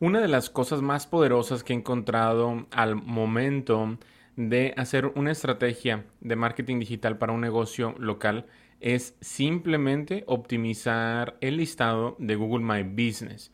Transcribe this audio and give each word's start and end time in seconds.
Una 0.00 0.20
de 0.20 0.28
las 0.28 0.48
cosas 0.48 0.80
más 0.80 1.08
poderosas 1.08 1.64
que 1.64 1.72
he 1.72 1.76
encontrado 1.76 2.68
al 2.70 2.94
momento 2.94 3.98
de 4.36 4.72
hacer 4.76 5.06
una 5.16 5.32
estrategia 5.32 6.04
de 6.20 6.36
marketing 6.36 6.78
digital 6.78 7.18
para 7.18 7.32
un 7.32 7.40
negocio 7.40 7.96
local 7.98 8.46
es 8.78 9.16
simplemente 9.20 10.22
optimizar 10.28 11.36
el 11.40 11.56
listado 11.56 12.14
de 12.20 12.36
Google 12.36 12.64
My 12.64 12.84
Business. 12.84 13.50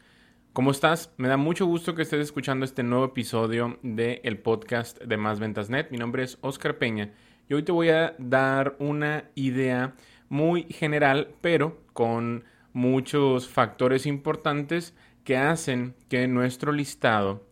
¿Cómo 0.53 0.71
estás? 0.71 1.15
Me 1.17 1.29
da 1.29 1.39
mucho 1.39 1.65
gusto 1.65 1.95
que 1.95 2.03
estés 2.03 2.21
escuchando 2.21 2.67
este 2.67 2.83
nuevo 2.83 3.07
episodio 3.07 3.79
del 3.81 4.37
podcast 4.37 5.01
de 5.03 5.17
Más 5.17 5.41
Ventas 5.41 5.71
Net. 5.71 5.91
Mi 5.91 5.97
nombre 5.97 6.25
es 6.25 6.37
Oscar 6.43 6.77
Peña 6.77 7.15
y 7.49 7.55
hoy 7.55 7.63
te 7.63 7.73
voy 7.73 7.89
a 7.89 8.17
dar 8.19 8.77
una 8.81 9.31
idea 9.35 9.95
muy 10.29 10.65
general, 10.65 11.29
pero 11.41 11.81
con 11.95 12.45
muchos 12.75 13.49
factores 13.49 14.05
importantes 14.05 14.95
que 15.25 15.37
hacen 15.37 15.95
que 16.09 16.29
nuestro 16.29 16.73
listado 16.73 17.47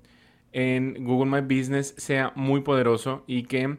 en 0.53 1.05
Google 1.05 1.31
My 1.31 1.41
Business 1.41 1.95
sea 1.97 2.33
muy 2.37 2.61
poderoso 2.61 3.25
y 3.27 3.45
que 3.45 3.79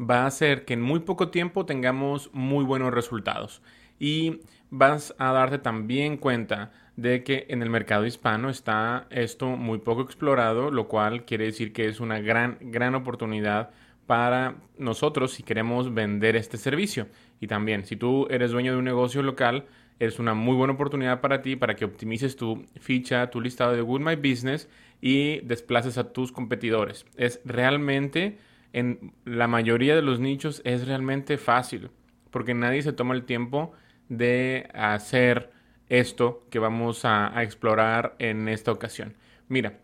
va 0.00 0.22
a 0.22 0.26
hacer 0.26 0.64
que 0.64 0.74
en 0.74 0.82
muy 0.82 1.00
poco 1.00 1.28
tiempo 1.28 1.66
tengamos 1.66 2.30
muy 2.32 2.64
buenos 2.64 2.92
resultados. 2.92 3.62
Y 3.98 4.40
vas 4.70 5.14
a 5.18 5.32
darte 5.32 5.58
también 5.58 6.16
cuenta 6.16 6.72
de 6.96 7.22
que 7.22 7.46
en 7.48 7.62
el 7.62 7.70
mercado 7.70 8.06
hispano 8.06 8.50
está 8.50 9.06
esto 9.10 9.48
muy 9.56 9.78
poco 9.78 10.02
explorado, 10.02 10.70
lo 10.70 10.88
cual 10.88 11.24
quiere 11.24 11.44
decir 11.44 11.72
que 11.72 11.86
es 11.86 12.00
una 12.00 12.20
gran, 12.20 12.58
gran 12.60 12.94
oportunidad 12.94 13.70
para 14.06 14.56
nosotros 14.78 15.32
si 15.32 15.42
queremos 15.42 15.94
vender 15.94 16.36
este 16.36 16.56
servicio. 16.56 17.08
Y 17.40 17.46
también, 17.46 17.84
si 17.84 17.96
tú 17.96 18.26
eres 18.30 18.50
dueño 18.50 18.72
de 18.72 18.78
un 18.78 18.84
negocio 18.84 19.22
local, 19.22 19.66
es 19.98 20.18
una 20.18 20.34
muy 20.34 20.56
buena 20.56 20.74
oportunidad 20.74 21.20
para 21.20 21.42
ti 21.42 21.56
para 21.56 21.76
que 21.76 21.84
optimices 21.84 22.36
tu 22.36 22.64
ficha, 22.80 23.30
tu 23.30 23.40
listado 23.40 23.72
de 23.74 23.80
Google 23.80 24.04
My 24.04 24.16
Business 24.16 24.68
y 25.00 25.40
desplaces 25.40 25.98
a 25.98 26.12
tus 26.12 26.32
competidores. 26.32 27.06
Es 27.16 27.40
realmente, 27.44 28.38
en 28.72 29.12
la 29.24 29.46
mayoría 29.46 29.94
de 29.94 30.02
los 30.02 30.20
nichos, 30.20 30.62
es 30.64 30.86
realmente 30.86 31.38
fácil 31.38 31.90
porque 32.30 32.52
nadie 32.52 32.82
se 32.82 32.92
toma 32.92 33.14
el 33.14 33.24
tiempo 33.24 33.72
de 34.08 34.68
hacer 34.74 35.52
esto 35.88 36.44
que 36.50 36.58
vamos 36.58 37.04
a 37.04 37.32
explorar 37.44 38.16
en 38.18 38.48
esta 38.48 38.72
ocasión. 38.72 39.14
Mira, 39.46 39.78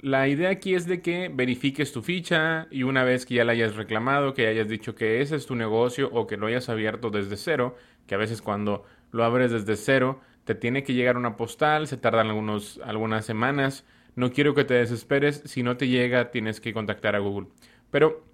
la 0.00 0.28
idea 0.28 0.50
aquí 0.50 0.74
es 0.74 0.86
de 0.86 1.00
que 1.00 1.30
verifiques 1.32 1.92
tu 1.92 2.02
ficha 2.02 2.66
y 2.70 2.82
una 2.82 3.04
vez 3.04 3.24
que 3.24 3.36
ya 3.36 3.44
la 3.44 3.52
hayas 3.52 3.74
reclamado, 3.74 4.34
que 4.34 4.46
hayas 4.46 4.68
dicho 4.68 4.94
que 4.94 5.22
ese 5.22 5.36
es 5.36 5.46
tu 5.46 5.54
negocio 5.54 6.10
o 6.12 6.26
que 6.26 6.36
lo 6.36 6.46
hayas 6.46 6.68
abierto 6.68 7.08
desde 7.08 7.38
cero, 7.38 7.74
que 8.06 8.14
a 8.14 8.18
veces 8.18 8.42
cuando 8.42 8.84
lo 9.14 9.24
abres 9.24 9.52
desde 9.52 9.76
cero, 9.76 10.20
te 10.42 10.56
tiene 10.56 10.82
que 10.82 10.92
llegar 10.92 11.16
una 11.16 11.36
postal, 11.36 11.86
se 11.86 11.96
tardan 11.96 12.26
algunos, 12.26 12.80
algunas 12.84 13.24
semanas. 13.24 13.84
No 14.16 14.32
quiero 14.32 14.56
que 14.56 14.64
te 14.64 14.74
desesperes, 14.74 15.40
si 15.44 15.62
no 15.62 15.76
te 15.76 15.86
llega 15.86 16.32
tienes 16.32 16.60
que 16.60 16.72
contactar 16.72 17.14
a 17.14 17.20
Google. 17.20 17.46
Pero 17.92 18.24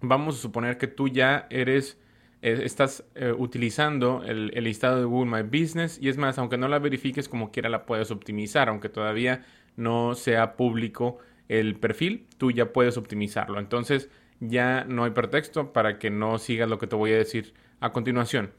vamos 0.00 0.38
a 0.38 0.40
suponer 0.40 0.78
que 0.78 0.86
tú 0.86 1.08
ya 1.08 1.46
eres, 1.50 2.00
eh, 2.40 2.62
estás 2.64 3.04
eh, 3.14 3.34
utilizando 3.36 4.22
el, 4.24 4.50
el, 4.54 4.64
listado 4.64 5.00
de 5.00 5.04
Google 5.04 5.30
My 5.30 5.42
Business 5.42 5.98
y 6.00 6.08
es 6.08 6.16
más, 6.16 6.38
aunque 6.38 6.56
no 6.56 6.66
la 6.66 6.78
verifiques 6.78 7.28
como 7.28 7.52
quiera 7.52 7.68
la 7.68 7.84
puedes 7.84 8.10
optimizar, 8.10 8.70
aunque 8.70 8.88
todavía 8.88 9.44
no 9.76 10.14
sea 10.14 10.56
público 10.56 11.18
el 11.48 11.76
perfil, 11.76 12.26
tú 12.38 12.50
ya 12.50 12.72
puedes 12.72 12.96
optimizarlo. 12.96 13.58
Entonces 13.58 14.08
ya 14.40 14.86
no 14.88 15.04
hay 15.04 15.10
pretexto 15.10 15.74
para 15.74 15.98
que 15.98 16.08
no 16.08 16.38
sigas 16.38 16.70
lo 16.70 16.78
que 16.78 16.86
te 16.86 16.96
voy 16.96 17.12
a 17.12 17.18
decir 17.18 17.52
a 17.80 17.92
continuación. 17.92 18.50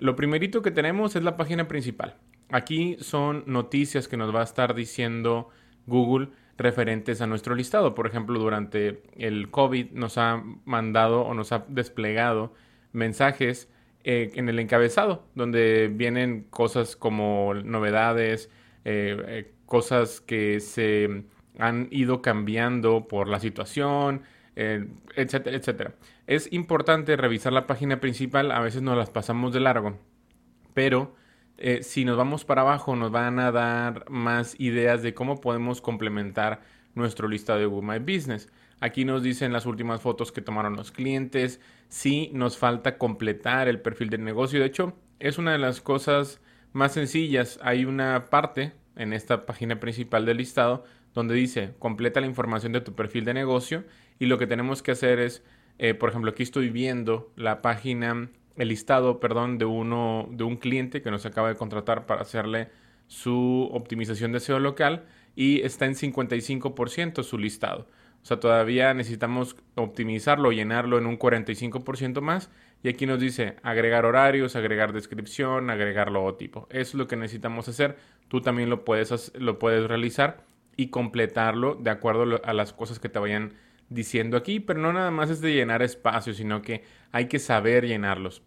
Lo 0.00 0.16
primerito 0.16 0.62
que 0.62 0.70
tenemos 0.70 1.14
es 1.14 1.22
la 1.22 1.36
página 1.36 1.68
principal. 1.68 2.16
Aquí 2.48 2.96
son 3.00 3.44
noticias 3.46 4.08
que 4.08 4.16
nos 4.16 4.34
va 4.34 4.40
a 4.40 4.44
estar 4.44 4.74
diciendo 4.74 5.50
Google 5.86 6.30
referentes 6.56 7.20
a 7.20 7.26
nuestro 7.26 7.54
listado. 7.54 7.94
Por 7.94 8.06
ejemplo, 8.06 8.40
durante 8.40 9.02
el 9.18 9.50
COVID 9.50 9.90
nos 9.90 10.16
ha 10.16 10.42
mandado 10.64 11.20
o 11.20 11.34
nos 11.34 11.52
ha 11.52 11.66
desplegado 11.68 12.54
mensajes 12.92 13.68
eh, 14.02 14.30
en 14.36 14.48
el 14.48 14.58
encabezado, 14.58 15.26
donde 15.34 15.88
vienen 15.94 16.46
cosas 16.48 16.96
como 16.96 17.52
novedades, 17.52 18.48
eh, 18.86 19.22
eh, 19.28 19.52
cosas 19.66 20.22
que 20.22 20.60
se 20.60 21.24
han 21.58 21.88
ido 21.90 22.22
cambiando 22.22 23.06
por 23.06 23.28
la 23.28 23.38
situación, 23.38 24.22
etcétera, 24.56 25.56
etcétera. 25.56 25.94
Es 26.30 26.52
importante 26.52 27.16
revisar 27.16 27.52
la 27.52 27.66
página 27.66 27.98
principal, 27.98 28.52
a 28.52 28.60
veces 28.60 28.82
nos 28.82 28.96
las 28.96 29.10
pasamos 29.10 29.52
de 29.52 29.58
largo, 29.58 29.98
pero 30.74 31.12
eh, 31.58 31.82
si 31.82 32.04
nos 32.04 32.16
vamos 32.16 32.44
para 32.44 32.60
abajo 32.60 32.94
nos 32.94 33.10
van 33.10 33.40
a 33.40 33.50
dar 33.50 34.08
más 34.08 34.54
ideas 34.60 35.02
de 35.02 35.12
cómo 35.12 35.40
podemos 35.40 35.80
complementar 35.80 36.60
nuestro 36.94 37.26
listado 37.26 37.58
de 37.58 37.66
Google 37.66 37.98
My 37.98 37.98
Business. 37.98 38.48
Aquí 38.78 39.04
nos 39.04 39.24
dicen 39.24 39.52
las 39.52 39.66
últimas 39.66 40.02
fotos 40.02 40.30
que 40.30 40.40
tomaron 40.40 40.76
los 40.76 40.92
clientes, 40.92 41.60
si 41.88 42.30
nos 42.32 42.56
falta 42.56 42.96
completar 42.96 43.66
el 43.66 43.80
perfil 43.80 44.08
del 44.08 44.22
negocio. 44.22 44.60
De 44.60 44.66
hecho, 44.66 44.96
es 45.18 45.36
una 45.36 45.50
de 45.50 45.58
las 45.58 45.80
cosas 45.80 46.40
más 46.72 46.92
sencillas. 46.92 47.58
Hay 47.60 47.84
una 47.84 48.26
parte 48.26 48.72
en 48.94 49.14
esta 49.14 49.46
página 49.46 49.80
principal 49.80 50.26
del 50.26 50.36
listado 50.36 50.84
donde 51.12 51.34
dice 51.34 51.74
completa 51.80 52.20
la 52.20 52.28
información 52.28 52.70
de 52.70 52.82
tu 52.82 52.94
perfil 52.94 53.24
de 53.24 53.34
negocio 53.34 53.82
y 54.20 54.26
lo 54.26 54.38
que 54.38 54.46
tenemos 54.46 54.80
que 54.80 54.92
hacer 54.92 55.18
es, 55.18 55.42
eh, 55.82 55.94
por 55.94 56.10
ejemplo, 56.10 56.30
aquí 56.30 56.42
estoy 56.42 56.68
viendo 56.68 57.32
la 57.36 57.62
página, 57.62 58.28
el 58.56 58.68
listado, 58.68 59.18
perdón, 59.18 59.56
de 59.56 59.64
uno, 59.64 60.28
de 60.30 60.44
un 60.44 60.58
cliente 60.58 61.00
que 61.00 61.10
nos 61.10 61.24
acaba 61.24 61.48
de 61.48 61.54
contratar 61.54 62.04
para 62.04 62.20
hacerle 62.20 62.68
su 63.06 63.70
optimización 63.72 64.30
de 64.30 64.40
SEO 64.40 64.58
local 64.58 65.06
y 65.34 65.62
está 65.62 65.86
en 65.86 65.94
55% 65.94 67.22
su 67.22 67.38
listado. 67.38 67.88
O 68.22 68.26
sea, 68.26 68.38
todavía 68.38 68.92
necesitamos 68.92 69.56
optimizarlo, 69.74 70.52
llenarlo 70.52 70.98
en 70.98 71.06
un 71.06 71.18
45% 71.18 72.20
más. 72.20 72.50
Y 72.82 72.90
aquí 72.90 73.06
nos 73.06 73.18
dice 73.18 73.56
agregar 73.62 74.04
horarios, 74.04 74.56
agregar 74.56 74.92
descripción, 74.92 75.70
agregar 75.70 76.10
logotipo. 76.10 76.66
Eso 76.68 76.90
es 76.90 76.94
lo 76.96 77.08
que 77.08 77.16
necesitamos 77.16 77.70
hacer. 77.70 77.96
Tú 78.28 78.42
también 78.42 78.68
lo 78.68 78.84
puedes, 78.84 79.32
lo 79.34 79.58
puedes 79.58 79.88
realizar 79.88 80.44
y 80.76 80.88
completarlo 80.88 81.74
de 81.76 81.88
acuerdo 81.88 82.38
a 82.44 82.52
las 82.52 82.74
cosas 82.74 82.98
que 82.98 83.08
te 83.08 83.18
vayan 83.18 83.54
diciendo 83.90 84.38
aquí. 84.38 84.60
Pero 84.60 84.80
no 84.80 84.92
nada 84.92 85.10
más 85.10 85.28
es 85.28 85.42
de 85.42 85.52
llenar 85.52 85.82
espacios, 85.82 86.38
sino 86.38 86.62
que 86.62 86.82
hay 87.12 87.26
que 87.26 87.38
saber 87.38 87.86
llenarlos. 87.86 88.42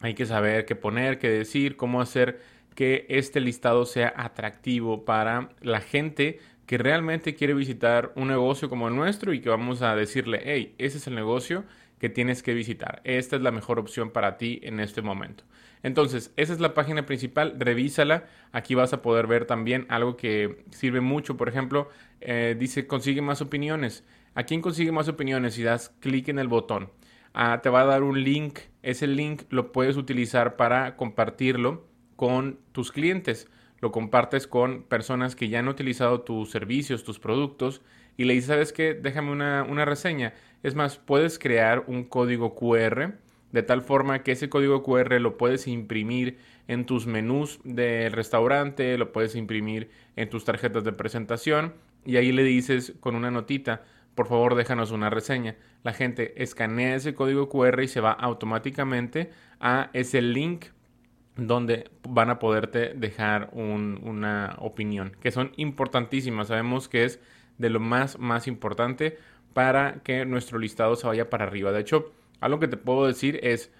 Hay 0.00 0.14
que 0.14 0.26
saber 0.26 0.66
qué 0.66 0.76
poner, 0.76 1.18
qué 1.18 1.30
decir, 1.30 1.76
cómo 1.76 2.02
hacer 2.02 2.40
que 2.74 3.06
este 3.08 3.40
listado 3.40 3.86
sea 3.86 4.12
atractivo 4.16 5.04
para 5.04 5.50
la 5.60 5.80
gente 5.80 6.38
que 6.66 6.78
realmente 6.78 7.34
quiere 7.34 7.52
visitar 7.52 8.12
un 8.14 8.28
negocio 8.28 8.68
como 8.68 8.88
el 8.88 8.94
nuestro 8.94 9.32
y 9.32 9.40
que 9.40 9.48
vamos 9.48 9.82
a 9.82 9.96
decirle, 9.96 10.40
hey, 10.44 10.74
ese 10.78 10.98
es 10.98 11.06
el 11.08 11.16
negocio 11.16 11.64
que 11.98 12.08
tienes 12.08 12.42
que 12.42 12.54
visitar. 12.54 13.02
Esta 13.04 13.36
es 13.36 13.42
la 13.42 13.50
mejor 13.50 13.78
opción 13.78 14.10
para 14.10 14.38
ti 14.38 14.60
en 14.62 14.80
este 14.80 15.02
momento. 15.02 15.44
Entonces, 15.82 16.32
esa 16.36 16.52
es 16.52 16.60
la 16.60 16.72
página 16.72 17.06
principal, 17.06 17.54
revísala. 17.58 18.24
Aquí 18.52 18.74
vas 18.74 18.92
a 18.92 19.02
poder 19.02 19.26
ver 19.26 19.46
también 19.46 19.86
algo 19.88 20.16
que 20.16 20.64
sirve 20.70 21.00
mucho. 21.00 21.36
Por 21.36 21.48
ejemplo, 21.48 21.90
eh, 22.20 22.56
dice 22.58 22.86
consigue 22.86 23.20
más 23.20 23.42
opiniones. 23.42 24.04
¿A 24.34 24.44
quién 24.44 24.60
consigue 24.60 24.92
más 24.92 25.08
opiniones? 25.08 25.54
Si 25.54 25.62
das 25.62 25.90
clic 26.00 26.28
en 26.28 26.38
el 26.38 26.48
botón, 26.48 26.90
ah, 27.34 27.60
te 27.62 27.70
va 27.70 27.82
a 27.82 27.86
dar 27.86 28.02
un 28.02 28.22
link. 28.22 28.60
Ese 28.82 29.06
link 29.06 29.42
lo 29.50 29.72
puedes 29.72 29.96
utilizar 29.96 30.56
para 30.56 30.96
compartirlo 30.96 31.86
con 32.16 32.58
tus 32.72 32.92
clientes 32.92 33.48
lo 33.80 33.92
compartes 33.92 34.46
con 34.46 34.82
personas 34.82 35.34
que 35.34 35.48
ya 35.48 35.58
han 35.58 35.68
utilizado 35.68 36.20
tus 36.20 36.50
servicios, 36.50 37.02
tus 37.02 37.18
productos, 37.18 37.80
y 38.16 38.24
le 38.24 38.34
dices, 38.34 38.48
¿sabes 38.48 38.72
qué? 38.72 38.94
Déjame 38.94 39.32
una, 39.32 39.64
una 39.68 39.84
reseña. 39.84 40.34
Es 40.62 40.74
más, 40.74 40.98
puedes 40.98 41.38
crear 41.38 41.84
un 41.86 42.04
código 42.04 42.54
QR 42.54 43.14
de 43.52 43.62
tal 43.62 43.82
forma 43.82 44.22
que 44.22 44.32
ese 44.32 44.48
código 44.48 44.82
QR 44.82 45.20
lo 45.20 45.36
puedes 45.36 45.66
imprimir 45.66 46.38
en 46.68 46.86
tus 46.86 47.06
menús 47.06 47.58
del 47.64 48.12
restaurante, 48.12 48.96
lo 48.96 49.10
puedes 49.10 49.34
imprimir 49.34 49.90
en 50.14 50.28
tus 50.28 50.44
tarjetas 50.44 50.84
de 50.84 50.92
presentación 50.92 51.74
y 52.04 52.16
ahí 52.16 52.30
le 52.30 52.44
dices 52.44 52.94
con 53.00 53.16
una 53.16 53.30
notita, 53.30 53.82
por 54.14 54.28
favor 54.28 54.54
déjanos 54.54 54.90
una 54.90 55.10
reseña. 55.10 55.56
La 55.82 55.92
gente 55.92 56.42
escanea 56.42 56.94
ese 56.94 57.14
código 57.14 57.48
QR 57.48 57.82
y 57.82 57.88
se 57.88 58.00
va 58.00 58.12
automáticamente 58.12 59.30
a 59.60 59.90
ese 59.92 60.20
link 60.22 60.66
donde 61.36 61.90
van 62.08 62.30
a 62.30 62.38
poderte 62.38 62.92
dejar 62.94 63.50
una 63.52 64.56
opinión, 64.58 65.16
que 65.20 65.30
son 65.30 65.52
importantísimas. 65.56 66.48
Sabemos 66.48 66.88
que 66.88 67.04
es 67.04 67.20
de 67.58 67.70
lo 67.70 67.80
más, 67.80 68.18
más 68.18 68.46
importante 68.46 69.18
para 69.52 70.02
que 70.02 70.24
nuestro 70.24 70.58
listado 70.58 70.96
se 70.96 71.06
vaya 71.06 71.30
para 71.30 71.44
arriba. 71.44 71.72
De 71.72 71.80
hecho, 71.80 72.12
algo 72.40 72.58
que 72.58 72.68
te 72.68 72.76
puedo 72.76 73.06
decir 73.06 73.40
es 73.42 73.72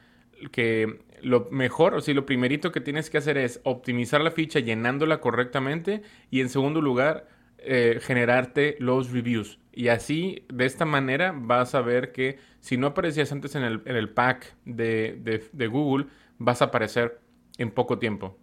que 0.52 1.00
lo 1.22 1.48
mejor, 1.50 1.94
o 1.94 2.00
sea, 2.00 2.14
lo 2.14 2.26
primerito 2.26 2.72
que 2.72 2.80
tienes 2.80 3.10
que 3.10 3.18
hacer 3.18 3.36
es 3.36 3.60
optimizar 3.64 4.20
la 4.20 4.30
ficha 4.30 4.60
llenándola 4.60 5.20
correctamente 5.20 6.02
y 6.30 6.40
en 6.40 6.48
segundo 6.48 6.80
lugar, 6.80 7.28
eh, 7.58 7.98
generarte 8.00 8.76
los 8.78 9.10
reviews. 9.12 9.59
Y 9.72 9.88
así, 9.88 10.44
de 10.52 10.66
esta 10.66 10.84
manera, 10.84 11.32
vas 11.36 11.74
a 11.74 11.80
ver 11.80 12.12
que 12.12 12.38
si 12.60 12.76
no 12.76 12.88
aparecías 12.88 13.32
antes 13.32 13.54
en 13.54 13.62
el, 13.62 13.82
en 13.84 13.96
el 13.96 14.10
pack 14.10 14.56
de, 14.64 15.48
de 15.52 15.66
Google, 15.66 16.06
vas 16.38 16.62
a 16.62 16.66
aparecer 16.66 17.20
en 17.58 17.70
poco 17.70 17.98
tiempo. 17.98 18.38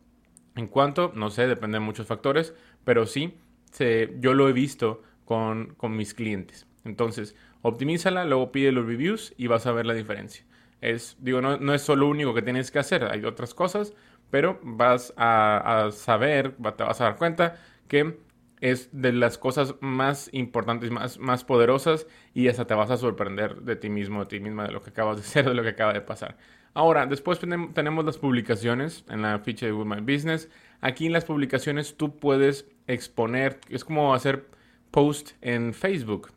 En 0.56 0.68
cuanto, 0.68 1.12
no 1.16 1.30
sé, 1.30 1.48
depende 1.48 1.76
de 1.76 1.86
muchos 1.86 2.08
factores, 2.08 2.54
pero 2.84 3.06
sí, 3.06 3.36
yo 4.20 4.34
lo 4.34 4.50
he 4.50 4.54
visto 4.54 5.04
con, 5.26 5.76
mis 5.90 6.14
clientes. 6.14 6.68
Entonces, 6.84 7.36
optimízala, 7.62 8.26
luego 8.26 8.52
pide 8.52 8.72
los 8.72 8.86
reviews 8.86 9.34
y 9.38 9.48
vas 9.48 9.68
a 9.68 9.72
ver 9.72 9.86
la 9.86 9.94
diferencia. 9.94 10.46
Es, 10.82 11.18
digo, 11.20 11.42
no, 11.42 11.58
no 11.58 11.74
es 11.74 11.88
lo 11.88 12.08
único 12.08 12.34
que 12.34 12.42
tienes 12.42 12.72
que 12.72 12.80
hacer, 12.80 13.04
hay 13.06 13.26
otras 13.26 13.54
cosas, 13.54 13.94
pero 14.30 14.60
vas 14.64 15.14
a, 15.18 15.90
saber, 15.92 16.56
te 16.76 16.84
vas 16.84 17.02
a 17.02 17.06
dar 17.06 17.18
cuenta 17.18 17.60
que 17.88 18.20
es 18.62 18.90
de 18.92 19.14
las 19.14 19.38
cosas 19.38 19.76
más 19.82 20.30
importantes, 20.32 20.92
más, 20.92 21.20
más 21.20 21.44
poderosas 21.44 22.08
y 22.34 22.48
hasta 22.48 22.66
te 22.66 22.74
vas 22.74 22.90
a 22.90 22.98
sorprender 22.98 23.62
de 23.62 23.76
ti 23.76 23.90
mismo, 23.90 24.22
de 24.22 24.26
ti 24.26 24.40
misma, 24.40 24.66
de 24.66 24.72
lo 24.72 24.82
que 24.82 24.90
acabas 24.90 25.18
de 25.18 25.24
hacer, 25.28 25.46
de 25.46 25.54
lo 25.54 25.64
que 25.64 25.70
acaba 25.70 25.94
de 25.94 26.02
pasar. 26.02 26.38
Ahora, 26.74 27.08
después 27.08 27.40
tenemos 27.40 28.06
las 28.06 28.18
publicaciones 28.18 29.04
en 29.10 29.24
la 29.24 29.40
ficha 29.40 29.66
de 29.66 29.72
Google 29.72 29.96
My 29.96 30.02
Business. 30.02 30.50
Aquí 30.80 31.08
en 31.08 31.14
las 31.14 31.26
publicaciones 31.26 31.98
tú 31.98 32.18
puedes 32.18 32.68
exponer, 32.86 33.60
es 33.70 33.84
como 33.84 34.14
hacer 34.14 34.46
post 34.92 35.32
en 35.42 35.74
Facebook. 35.74 36.30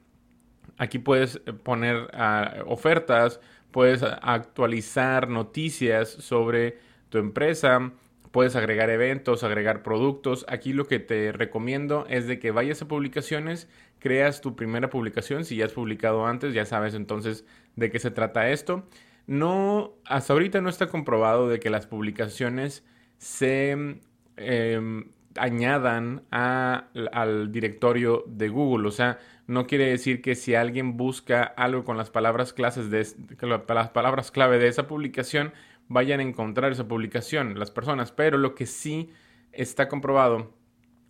Aquí 0.79 0.99
puedes 0.99 1.39
poner 1.63 2.09
ah, 2.15 2.65
ofertas, 2.67 3.39
puedes 3.71 4.03
actualizar 4.03 5.29
noticias 5.29 6.09
sobre 6.09 6.79
tu 7.11 7.19
empresa, 7.19 7.93
puedes 8.31 8.57
agregar 8.57 8.91
eventos, 8.91 9.43
agregar 9.43 9.83
productos. 9.83 10.45
Aquí 10.49 10.73
lo 10.73 10.87
que 10.87 10.99
te 10.99 11.33
recomiendo 11.33 12.07
es 12.09 12.27
de 12.27 12.39
que 12.39 12.51
vayas 12.51 12.83
a 12.83 12.89
publicaciones, 12.89 13.69
creas 13.99 14.41
tu 14.41 14.57
primera 14.57 14.91
publicación. 14.91 15.45
Si 15.45 15.57
ya 15.57 15.65
has 15.65 15.73
publicado 15.73 16.27
antes, 16.27 16.55
ya 16.55 16.65
sabes 16.65 16.95
entonces 16.95 17.45
de 17.77 17.91
qué 17.91 17.99
se 17.99 18.11
trata 18.11 18.51
esto. 18.51 18.85
No, 19.27 19.95
hasta 20.05 20.33
ahorita 20.33 20.61
no 20.61 20.69
está 20.69 20.89
comprobado 20.89 21.49
de 21.49 21.61
que 21.61 21.71
las 21.71 21.87
publicaciones 21.87 22.85
se 23.19 24.01
em, 24.37 25.11
añadan 25.37 26.23
al 26.31 27.53
directorio 27.53 28.25
de 28.27 28.49
Google. 28.49 28.89
O 28.89 28.91
sea, 28.91 29.19
no 29.47 29.67
quiere 29.67 29.87
decir 29.87 30.23
que 30.23 30.35
si 30.35 30.55
alguien 30.55 30.97
busca 30.97 31.43
algo 31.43 31.85
con 31.85 31.97
las 31.97 32.11
palabras 32.11 32.53
clases 32.53 32.91
de 32.91 33.07
las 33.43 33.91
palabras 33.91 34.31
clave 34.31 34.59
de 34.59 34.69
esa 34.69 34.87
publicación, 34.87 35.53
vayan 35.91 36.21
a 36.21 36.23
encontrar 36.23 36.73
esa 36.73 36.89
publicación 36.89 37.59
las 37.59 37.71
personas. 37.71 38.13
Pero 38.13 38.39
lo 38.39 38.55
que 38.55 38.65
sí 38.65 39.11
está 39.53 39.89
comprobado, 39.89 40.55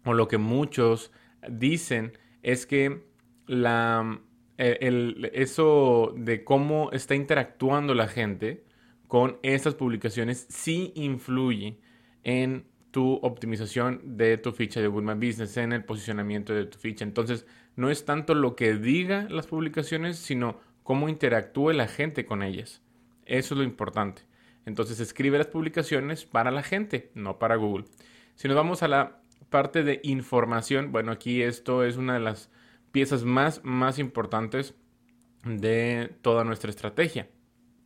o 0.04 0.14
lo 0.14 0.26
que 0.26 0.38
muchos 0.38 1.12
dicen, 1.48 2.18
es 2.42 2.66
que 2.66 3.04
la 3.46 4.20
el, 4.60 5.30
eso 5.32 6.12
de 6.16 6.44
cómo 6.44 6.90
está 6.92 7.14
interactuando 7.14 7.94
la 7.94 8.08
gente 8.08 8.64
con 9.08 9.38
estas 9.42 9.74
publicaciones 9.74 10.46
sí 10.50 10.92
influye 10.94 11.78
en 12.22 12.66
tu 12.90 13.14
optimización 13.22 14.16
de 14.16 14.36
tu 14.36 14.52
ficha 14.52 14.80
de 14.80 14.88
Google 14.88 15.14
My 15.14 15.26
Business, 15.26 15.56
en 15.56 15.72
el 15.72 15.84
posicionamiento 15.84 16.52
de 16.52 16.66
tu 16.66 16.78
ficha. 16.78 17.04
Entonces, 17.04 17.46
no 17.76 17.90
es 17.90 18.04
tanto 18.04 18.34
lo 18.34 18.54
que 18.54 18.74
diga 18.74 19.26
las 19.30 19.46
publicaciones, 19.46 20.18
sino 20.18 20.60
cómo 20.82 21.08
interactúe 21.08 21.70
la 21.72 21.88
gente 21.88 22.26
con 22.26 22.42
ellas. 22.42 22.82
Eso 23.24 23.54
es 23.54 23.58
lo 23.58 23.64
importante. 23.64 24.22
Entonces, 24.66 25.00
escribe 25.00 25.38
las 25.38 25.46
publicaciones 25.46 26.24
para 26.24 26.50
la 26.50 26.62
gente, 26.62 27.10
no 27.14 27.38
para 27.38 27.56
Google. 27.56 27.86
Si 28.34 28.48
nos 28.48 28.56
vamos 28.56 28.82
a 28.82 28.88
la 28.88 29.20
parte 29.48 29.82
de 29.82 30.00
información, 30.04 30.92
bueno, 30.92 31.12
aquí 31.12 31.42
esto 31.42 31.84
es 31.84 31.96
una 31.96 32.14
de 32.14 32.20
las 32.20 32.50
piezas 32.92 33.24
más, 33.24 33.62
más 33.64 33.98
importantes 33.98 34.74
de 35.44 36.14
toda 36.22 36.44
nuestra 36.44 36.70
estrategia. 36.70 37.28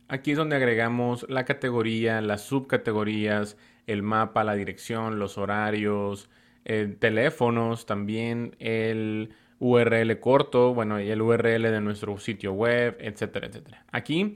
Aquí 0.07 0.31
es 0.31 0.37
donde 0.37 0.55
agregamos 0.55 1.25
la 1.29 1.45
categoría, 1.45 2.21
las 2.21 2.41
subcategorías, 2.41 3.57
el 3.87 4.03
mapa, 4.03 4.43
la 4.43 4.55
dirección, 4.55 5.17
los 5.17 5.37
horarios, 5.37 6.29
teléfonos, 6.63 7.85
también 7.85 8.55
el 8.59 9.33
URL 9.59 10.19
corto, 10.19 10.73
bueno, 10.73 10.99
y 10.99 11.09
el 11.09 11.21
URL 11.21 11.63
de 11.63 11.81
nuestro 11.81 12.17
sitio 12.17 12.53
web, 12.53 12.97
etcétera, 12.99 13.47
etcétera. 13.47 13.85
Aquí 13.91 14.35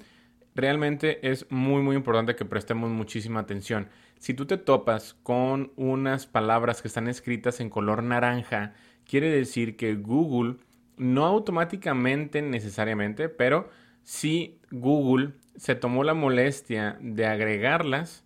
realmente 0.60 1.30
es 1.30 1.46
muy, 1.50 1.82
muy 1.82 1.96
importante 1.96 2.36
que 2.36 2.46
prestemos 2.46 2.90
muchísima 2.90 3.42
atención. 3.42 3.90
Si 4.20 4.34
tú 4.34 4.46
te 4.46 4.58
topas 4.58 5.14
con 5.24 5.72
unas 5.76 6.26
palabras 6.26 6.82
que 6.82 6.88
están 6.88 7.08
escritas 7.08 7.60
en 7.60 7.70
color 7.70 8.04
naranja, 8.04 8.74
quiere 9.06 9.30
decir 9.30 9.76
que 9.78 9.96
Google, 9.96 10.58
no 10.98 11.26
automáticamente 11.26 12.42
necesariamente, 12.42 13.30
pero 13.30 13.70
sí 14.04 14.60
Google 14.72 15.34
se 15.56 15.76
tomó 15.76 16.04
la 16.04 16.14
molestia 16.14 16.98
de 17.02 17.26
agregarlas 17.26 18.26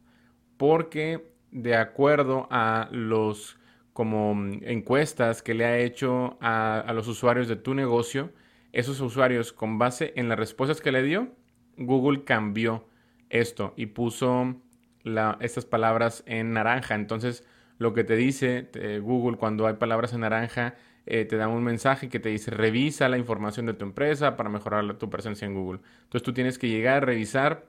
porque 0.58 1.34
de 1.52 1.76
acuerdo 1.76 2.48
a 2.50 2.90
los 2.92 3.58
como 3.94 4.34
encuestas 4.62 5.44
que 5.44 5.54
le 5.54 5.66
ha 5.66 5.78
hecho 5.78 6.38
a, 6.42 6.92
los 6.94 7.08
usuarios 7.08 7.48
de 7.48 7.56
tu 7.56 7.76
negocio, 7.76 8.32
esos 8.72 9.00
usuarios 9.02 9.54
con 9.54 9.78
base 9.78 10.14
en 10.16 10.30
las 10.30 10.40
respuestas 10.40 10.82
que 10.82 10.92
le 10.92 11.04
dio, 11.04 11.32
Google 11.78 12.24
cambió 12.24 12.88
esto 13.30 13.74
y 13.76 13.88
puso 13.88 14.56
estas 15.40 15.66
palabras 15.66 16.24
en 16.26 16.54
naranja. 16.54 16.96
Entonces, 16.96 17.44
lo 17.78 17.94
que 17.94 18.04
te 18.04 18.16
dice 18.16 18.70
Google 19.02 19.38
cuando 19.38 19.68
hay 19.68 19.74
palabras 19.74 20.14
en 20.14 20.22
naranja, 20.22 20.76
eh, 21.06 21.26
te 21.26 21.36
da 21.36 21.50
un 21.50 21.64
mensaje 21.64 22.08
que 22.08 22.20
te 22.20 22.30
dice 22.30 22.50
revisa 22.50 23.10
la 23.10 23.18
información 23.18 23.66
de 23.66 23.74
tu 23.74 23.84
empresa 23.84 24.38
para 24.38 24.50
mejorar 24.50 24.94
tu 24.98 25.10
presencia 25.10 25.46
en 25.46 25.54
Google. 25.54 25.82
Entonces 26.04 26.24
tú 26.24 26.34
tienes 26.34 26.58
que 26.58 26.70
llegar, 26.70 27.04
a 27.04 27.06
revisar, 27.06 27.66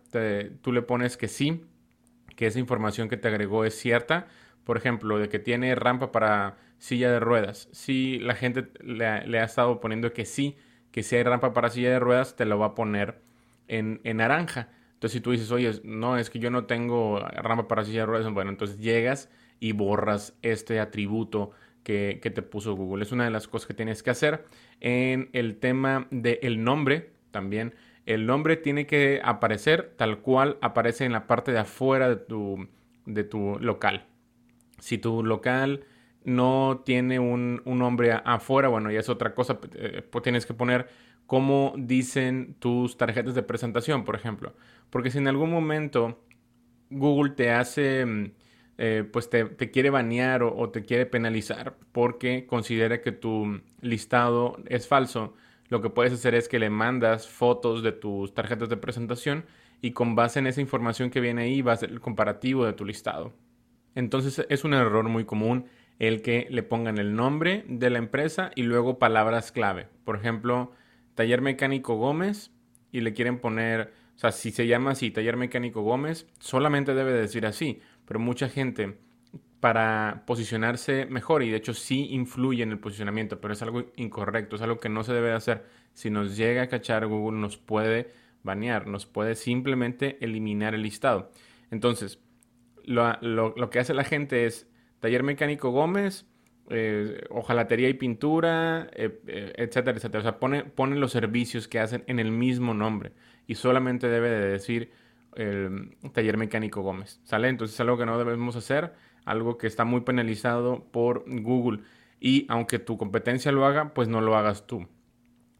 tú 0.63 0.73
le 0.73 0.83
pones 0.83 1.17
que 1.17 1.27
sí, 1.27 1.65
que 2.37 2.47
esa 2.47 2.61
información 2.61 3.09
que 3.09 3.17
te 3.17 3.29
agregó 3.29 3.65
es 3.65 3.75
cierta. 3.75 4.29
Por 4.65 4.77
ejemplo, 4.77 5.19
de 5.19 5.29
que 5.29 5.39
tiene 5.39 5.75
rampa 5.75 6.11
para 6.13 6.57
silla 6.79 7.11
de 7.11 7.21
ruedas. 7.21 7.69
Si 7.73 8.19
la 8.19 8.35
gente 8.35 8.69
le 8.83 9.07
ha, 9.07 9.45
estado 9.45 9.81
poniendo 9.81 10.13
que 10.13 10.25
sí, 10.25 10.57
que 10.91 11.03
si 11.03 11.17
hay 11.17 11.23
rampa 11.23 11.53
para 11.53 11.71
silla 11.71 11.91
de 11.91 11.99
ruedas, 11.99 12.37
te 12.37 12.45
lo 12.45 12.59
va 12.59 12.67
a 12.67 12.75
poner 12.75 13.21
en, 13.69 14.01
en 14.05 14.19
naranja. 14.19 14.69
Entonces, 14.95 15.13
si 15.13 15.21
tú 15.21 15.33
dices, 15.33 15.51
oye, 15.51 15.71
no, 15.85 16.17
es 16.17 16.31
que 16.31 16.39
yo 16.39 16.51
no 16.51 16.65
tengo 16.65 17.19
rampa 17.21 17.69
para 17.69 17.85
silla 17.85 18.01
de 18.01 18.07
ruedas, 18.07 18.33
bueno, 18.33 18.51
entonces 18.51 18.79
llegas 18.79 19.29
y 19.61 19.73
borras 19.73 20.35
este 20.43 20.81
atributo 20.81 21.53
que, 21.85 22.33
te 22.35 22.43
puso 22.43 22.75
Google. 22.75 23.05
Es 23.05 23.13
una 23.13 23.25
de 23.25 23.31
las 23.31 23.47
cosas 23.47 23.67
que 23.67 23.75
tienes 23.75 24.03
que 24.03 24.11
hacer. 24.11 24.45
En 24.81 25.29
el 25.33 25.57
tema 25.57 26.09
del 26.11 26.65
nombre, 26.65 27.13
también, 27.31 27.75
el 28.07 28.27
nombre 28.27 28.57
tiene 28.57 28.87
que 28.87 29.21
aparecer 29.23 29.95
tal 29.97 30.21
cual 30.21 30.59
aparece 30.61 31.05
en 31.05 31.13
la 31.13 31.27
parte 31.27 31.53
de 31.53 31.59
afuera 31.59 32.09
de 32.09 32.17
tu, 32.17 32.69
de 33.07 33.25
tu 33.25 33.59
local. 33.61 34.07
Si 34.79 34.99
tu 34.99 35.23
local 35.23 35.85
no 36.25 36.83
tiene 36.85 37.19
un, 37.19 37.63
nombre 37.65 38.13
afuera, 38.25 38.69
bueno, 38.69 38.91
ya 38.91 39.01
es 39.01 39.09
otra 39.09 39.35
cosa, 39.35 39.59
eh, 39.75 40.03
pues 40.11 40.23
tienes 40.23 40.47
que 40.47 40.55
poner 40.55 40.89
cómo 41.27 41.75
dicen 41.77 42.57
tus 42.59 42.97
tarjetas 42.97 43.35
de 43.35 43.43
presentación, 43.43 44.05
por 44.05 44.17
ejemplo. 44.17 44.55
Porque 44.91 45.11
si 45.11 45.19
en 45.19 45.29
algún 45.29 45.51
momento 45.51 46.25
Google 46.91 47.33
te 47.33 47.51
hace 47.51 48.05
mm, 48.05 48.31
eh, 48.77 49.09
pues 49.13 49.31
te, 49.31 49.47
quiere 49.71 49.91
banear 49.91 50.43
o, 50.43 50.69
te 50.71 50.83
quiere 50.83 51.07
penalizar 51.07 51.77
porque 51.93 52.45
considera 52.45 53.01
que 53.01 53.13
tu 53.13 53.61
listado 53.81 54.57
es 54.67 54.89
falso, 54.89 55.35
lo 55.69 55.81
que 55.81 55.91
puedes 55.91 56.13
hacer 56.13 56.35
es 56.35 56.49
que 56.49 56.59
le 56.59 56.71
mandas 56.71 57.29
fotos 57.29 57.85
de 57.85 57.93
tus 57.93 58.35
tarjetas 58.35 58.69
de 58.69 58.77
presentación 58.77 59.45
y 59.81 59.93
con 59.93 60.17
base 60.17 60.41
en 60.41 60.49
esa 60.49 60.61
información 60.61 61.11
que 61.11 61.21
viene 61.21 61.43
ahí 61.43 61.63
va 61.63 61.75
a 61.75 61.79
el 61.83 62.01
comparativo 62.01 62.65
de 62.65 62.73
tu 62.73 62.85
listado. 62.85 63.33
Entonces 63.95 64.45
es 64.49 64.65
un 64.65 64.75
error 64.75 65.09
muy 65.09 65.25
común 65.25 65.67
el 66.01 66.21
que 66.21 66.49
le 66.51 66.65
pongan 66.65 66.99
el 66.99 67.15
nombre 67.15 67.65
de 67.69 67.91
la 67.91 67.99
empresa 67.99 68.51
y 68.57 68.65
luego 68.65 68.99
palabras 68.99 69.53
clave. 69.53 69.87
Por 70.05 70.17
ejemplo, 70.17 70.73
taller 71.15 71.41
mecánico 71.41 71.97
Gómez 71.97 72.51
y 72.93 73.01
le 73.01 73.13
quieren 73.13 73.41
poner, 73.41 73.93
o 74.17 74.19
sea, 74.19 74.33
si 74.33 74.51
se 74.51 74.67
llama 74.67 74.93
así, 74.93 75.11
taller 75.11 75.37
mecánico 75.37 75.83
Gómez, 75.83 76.27
solamente 76.39 76.95
debe 76.95 77.13
decir 77.13 77.47
así 77.47 77.81
pero 78.05 78.21
mucha 78.21 78.49
gente 78.49 78.99
para 79.61 80.25
posicionarse 80.27 81.07
mejor 81.07 81.43
y 81.43 81.51
de 81.51 81.57
hecho 81.57 81.73
sí 81.73 82.09
influye 82.11 82.63
en 82.63 82.71
el 82.71 82.79
posicionamiento, 82.79 83.41
pero 83.41 83.55
es 83.55 83.63
algo 83.63 83.93
incorrecto, 83.97 84.57
es 84.57 84.63
algo 84.63 84.79
que 84.79 84.91
no 84.91 85.05
se 85.05 85.15
debe 85.15 85.33
hacer. 85.33 85.65
Si 85.95 86.11
nos 86.11 86.37
llega 86.37 86.63
a 86.63 86.69
cachar 86.69 87.07
Google 87.07 87.39
nos 87.39 87.57
puede 87.57 88.13
banear, 88.43 88.87
nos 88.87 89.07
puede 89.07 89.37
simplemente 89.37 90.19
eliminar 90.23 90.75
el 90.75 90.83
listado. 90.83 91.31
Entonces, 91.71 92.21
lo, 92.85 93.71
que 93.71 93.79
hace 93.79 93.95
la 93.95 94.05
gente 94.05 94.45
es 94.45 94.69
taller 95.01 95.23
mecánico 95.23 95.71
Gómez, 95.71 96.27
eh, 96.71 97.25
ojalatería 97.31 97.89
y 97.89 97.95
pintura, 97.95 98.89
eh, 98.95 99.21
eh, 99.27 99.53
etcétera, 99.57 99.97
etcétera. 99.97 100.21
O 100.21 100.23
sea, 100.23 100.39
pone, 100.39 100.65
pone 100.65 100.97
los 100.97 101.13
servicios 101.13 101.69
que 101.69 101.81
hacen 101.81 102.05
en 102.07 102.19
el 102.19 102.31
mismo 102.31 102.75
nombre 102.75 103.13
y 103.47 103.57
solamente 103.57 104.09
debe 104.09 104.31
de 104.31 104.49
decir 104.49 104.91
el 105.37 105.97
taller 106.13 106.37
mecánico 106.37 106.83
Gómez. 106.83 107.21
¿Sale? 107.25 107.49
Entonces 107.49 107.75
es 107.75 107.81
algo 107.81 107.99
que 107.99 108.07
no 108.07 108.19
debemos 108.19 108.57
hacer, 108.57 108.93
algo 109.25 109.59
que 109.59 109.67
está 109.67 109.85
muy 109.85 110.03
penalizado 110.03 110.85
por 110.91 111.25
Google. 111.27 111.81
Y 112.21 112.47
aunque 112.49 112.79
tu 112.79 112.97
competencia 112.97 113.53
lo 113.53 113.67
haga, 113.67 113.93
pues 113.93 114.09
no 114.09 114.21
lo 114.21 114.37
hagas 114.37 114.67
tú. 114.67 114.87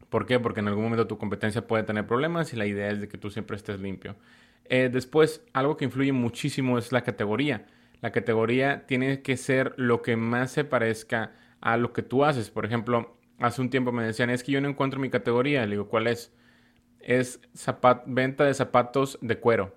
¿Por 0.09 0.25
qué? 0.25 0.39
Porque 0.39 0.61
en 0.61 0.67
algún 0.67 0.85
momento 0.85 1.07
tu 1.07 1.17
competencia 1.17 1.67
puede 1.67 1.83
tener 1.83 2.07
problemas 2.07 2.53
y 2.53 2.55
la 2.55 2.65
idea 2.65 2.89
es 2.89 3.01
de 3.01 3.07
que 3.07 3.17
tú 3.17 3.29
siempre 3.29 3.57
estés 3.57 3.79
limpio. 3.79 4.15
Eh, 4.65 4.89
después, 4.91 5.43
algo 5.53 5.77
que 5.77 5.85
influye 5.85 6.11
muchísimo 6.11 6.77
es 6.77 6.91
la 6.91 7.01
categoría. 7.03 7.65
La 8.01 8.11
categoría 8.11 8.85
tiene 8.85 9.21
que 9.21 9.37
ser 9.37 9.73
lo 9.77 10.01
que 10.01 10.15
más 10.17 10.51
se 10.51 10.63
parezca 10.63 11.33
a 11.61 11.77
lo 11.77 11.93
que 11.93 12.03
tú 12.03 12.25
haces. 12.25 12.49
Por 12.51 12.65
ejemplo, 12.65 13.17
hace 13.39 13.61
un 13.61 13.69
tiempo 13.69 13.91
me 13.91 14.03
decían, 14.03 14.29
es 14.29 14.43
que 14.43 14.51
yo 14.51 14.61
no 14.61 14.69
encuentro 14.69 14.99
mi 14.99 15.09
categoría. 15.09 15.65
Le 15.65 15.71
digo, 15.71 15.87
¿cuál 15.89 16.07
es? 16.07 16.33
Es 16.99 17.39
venta 18.05 18.43
de 18.45 18.53
zapatos 18.53 19.17
de 19.21 19.39
cuero. 19.39 19.75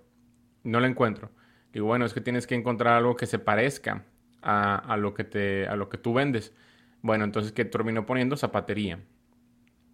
No 0.65 0.81
la 0.81 0.89
encuentro. 0.89 1.31
Digo, 1.73 1.87
bueno, 1.87 2.05
es 2.05 2.15
que 2.15 2.21
tienes 2.21 2.47
que 2.47 2.55
encontrar 2.55 2.95
algo 2.95 3.17
que 3.17 3.27
se 3.27 3.39
parezca 3.39 4.05
a, 4.43 4.97
lo, 4.99 5.15
que 5.15 5.25
te, 5.25 5.67
a 5.67 5.77
lo 5.77 5.89
que 5.89 5.99
tú 5.99 6.15
vendes. 6.15 6.55
Bueno, 7.03 7.25
entonces, 7.25 7.53
¿qué 7.53 7.65
terminó 7.65 8.07
poniendo? 8.07 8.37
Zapatería. 8.37 9.01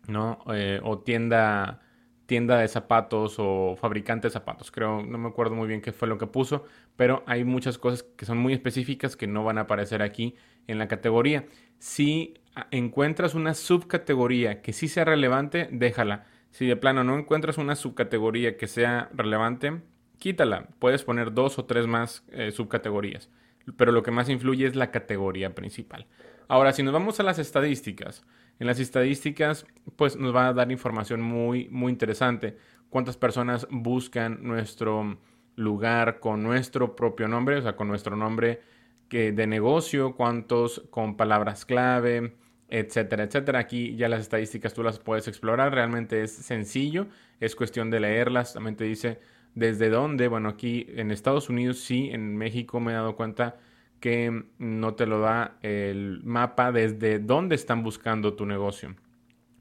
¿No? 0.09 0.39
Eh, 0.53 0.81
o 0.83 0.99
tienda 0.99 1.81
tienda 2.27 2.59
de 2.59 2.69
zapatos 2.69 3.37
o 3.39 3.77
fabricante 3.77 4.29
de 4.29 4.33
zapatos. 4.33 4.71
Creo, 4.71 5.03
no 5.03 5.19
me 5.19 5.29
acuerdo 5.29 5.55
muy 5.55 5.69
bien 5.69 5.81
qué 5.81 5.93
fue 5.93 6.09
lo 6.09 6.19
que 6.19 6.27
puso, 6.27 6.65
pero 6.97 7.23
hay 7.27 7.45
muchas 7.45 7.79
cosas 7.79 8.03
que 8.03 8.27
son 8.27 8.39
muy 8.39 8.53
específicas 8.53 9.17
que 9.17 9.27
no 9.27 9.45
van 9.45 9.59
a 9.59 9.63
aparecer 9.63 10.03
aquí 10.03 10.35
en 10.67 10.79
la 10.79 10.89
categoría. 10.89 11.47
Si 11.79 12.35
encuentras 12.71 13.35
una 13.35 13.55
subcategoría 13.55 14.63
que 14.63 14.73
sí 14.73 14.89
sea 14.89 15.05
relevante, 15.05 15.69
déjala. 15.71 16.27
Si 16.51 16.67
de 16.67 16.77
plano 16.77 17.05
no 17.05 17.19
encuentras 17.19 17.59
una 17.59 17.77
subcategoría 17.77 18.57
que 18.57 18.69
sea 18.69 19.11
relevante, 19.13 19.83
quítala. 20.19 20.69
Puedes 20.79 21.03
poner 21.03 21.35
dos 21.35 21.59
o 21.59 21.65
tres 21.65 21.87
más 21.87 22.25
eh, 22.31 22.53
subcategorías, 22.53 23.29
pero 23.77 23.93
lo 23.93 24.03
que 24.03 24.11
más 24.11 24.29
influye 24.29 24.67
es 24.67 24.77
la 24.77 24.91
categoría 24.91 25.55
principal. 25.55 26.07
Ahora, 26.49 26.73
si 26.73 26.83
nos 26.83 26.93
vamos 26.93 27.21
a 27.21 27.23
las 27.23 27.39
estadísticas, 27.39 28.25
en 28.59 28.67
las 28.67 28.79
estadísticas, 28.79 29.67
pues 29.97 30.17
nos 30.17 30.35
va 30.35 30.49
a 30.49 30.53
dar 30.53 30.71
información 30.71 31.21
muy, 31.21 31.69
muy 31.71 31.91
interesante. 31.91 32.57
Cuántas 32.91 33.17
personas 33.17 33.67
buscan 33.71 34.43
nuestro 34.43 35.19
lugar 35.57 36.21
con 36.21 36.43
nuestro 36.43 36.95
propio 36.97 37.29
nombre, 37.29 37.57
o 37.57 37.63
sea, 37.63 37.77
con 37.77 37.89
nuestro 37.89 38.17
nombre 38.17 38.61
que 39.09 39.33
de 39.33 39.47
negocio, 39.47 40.15
cuántos 40.17 40.83
con 40.91 41.17
palabras 41.17 41.65
clave, 41.65 42.37
etcétera, 42.69 43.25
etcétera. 43.25 43.59
Aquí 43.59 43.97
ya 43.97 44.09
las 44.09 44.21
estadísticas 44.21 44.75
tú 44.75 44.83
las 44.83 44.99
puedes 44.99 45.29
explorar, 45.29 45.73
realmente 45.73 46.23
es 46.23 46.33
sencillo, 46.33 47.07
es 47.41 47.55
cuestión 47.57 47.91
de 47.91 48.01
leerlas, 48.01 48.55
también 48.55 48.77
te 48.77 48.85
dice 48.85 49.21
desde 49.55 49.89
dónde, 49.89 50.29
bueno, 50.29 50.49
aquí 50.49 50.87
en 50.91 51.11
Estados 51.11 51.49
Unidos 51.49 51.79
sí, 51.79 52.11
en 52.13 52.37
México 52.37 52.81
me 52.81 52.93
he 52.93 52.95
dado 52.95 53.17
cuenta 53.17 53.57
que 54.01 54.45
no 54.59 54.95
te 54.95 55.07
lo 55.07 55.21
da 55.21 55.57
el 55.63 56.21
mapa 56.25 56.73
desde 56.73 57.19
dónde 57.19 57.55
están 57.55 57.83
buscando 57.83 58.35
tu 58.35 58.47
negocio. 58.47 58.95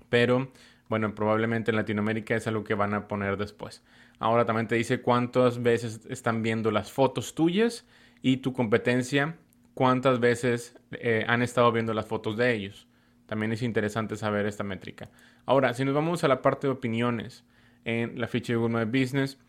Pero 0.10 0.52
bueno, 0.90 1.16
probablemente 1.16 1.72
en 1.72 1.78
Latinoamérica 1.78 2.36
es 2.36 2.46
algo 2.48 2.64
que 2.64 2.74
van 2.74 2.94
a 2.94 3.08
poner 3.08 3.38
después. 3.38 3.84
Ahora 4.20 4.46
también 4.46 4.68
te 4.68 4.76
dice 4.76 5.02
cuántas 5.02 5.62
veces 5.62 6.02
están 6.10 6.44
viendo 6.44 6.72
las 6.72 6.92
fotos 6.92 7.36
tuyas 7.36 7.86
y 8.22 8.38
tu 8.38 8.54
competencia, 8.54 9.38
cuántas 9.74 10.20
veces 10.20 10.78
eh, 10.92 11.26
han 11.28 11.42
estado 11.42 11.72
viendo 11.72 11.94
las 11.94 12.06
fotos 12.06 12.38
de 12.38 12.54
ellos. 12.54 12.88
También 13.26 13.52
es 13.52 13.62
interesante 13.62 14.16
saber 14.16 14.46
esta 14.46 14.64
métrica. 14.64 15.10
Ahora, 15.46 15.74
si 15.74 15.86
nos 15.86 15.96
vamos 15.96 16.24
a 16.24 16.28
la 16.28 16.42
parte 16.42 16.68
de 16.68 16.74
opiniones 16.74 17.44
en 17.86 18.20
la 18.20 18.28
ficha 18.28 18.54
de 18.54 18.58
Google 18.58 18.86
My 18.86 19.02
Business, 19.02 19.40